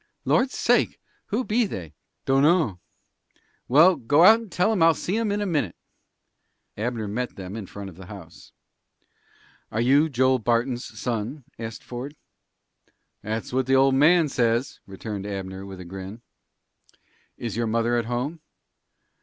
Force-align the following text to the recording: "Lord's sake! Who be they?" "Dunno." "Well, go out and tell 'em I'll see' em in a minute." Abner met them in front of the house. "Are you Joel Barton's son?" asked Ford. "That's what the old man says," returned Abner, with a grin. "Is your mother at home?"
"Lord's 0.25 0.55
sake! 0.57 0.99
Who 1.27 1.43
be 1.43 1.67
they?" 1.67 1.93
"Dunno." 2.25 2.79
"Well, 3.67 3.97
go 3.97 4.23
out 4.25 4.39
and 4.39 4.51
tell 4.51 4.71
'em 4.71 4.81
I'll 4.81 4.95
see' 4.95 5.17
em 5.17 5.31
in 5.31 5.41
a 5.41 5.45
minute." 5.45 5.75
Abner 6.75 7.07
met 7.07 7.35
them 7.35 7.55
in 7.55 7.67
front 7.67 7.87
of 7.87 7.97
the 7.97 8.07
house. 8.07 8.51
"Are 9.71 9.79
you 9.79 10.09
Joel 10.09 10.39
Barton's 10.39 10.85
son?" 10.99 11.43
asked 11.59 11.83
Ford. 11.83 12.15
"That's 13.21 13.53
what 13.53 13.67
the 13.67 13.75
old 13.75 13.93
man 13.93 14.27
says," 14.27 14.79
returned 14.87 15.27
Abner, 15.27 15.67
with 15.67 15.79
a 15.79 15.85
grin. 15.85 16.23
"Is 17.37 17.55
your 17.55 17.67
mother 17.67 17.95
at 17.95 18.05
home?" 18.05 18.41